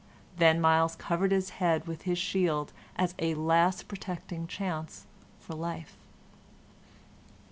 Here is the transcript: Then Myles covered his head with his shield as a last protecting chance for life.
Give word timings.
Then 0.35 0.59
Myles 0.59 0.95
covered 0.95 1.31
his 1.31 1.51
head 1.61 1.85
with 1.85 2.01
his 2.09 2.17
shield 2.17 2.73
as 2.95 3.13
a 3.19 3.35
last 3.35 3.87
protecting 3.87 4.47
chance 4.47 5.05
for 5.39 5.53
life. 5.53 5.95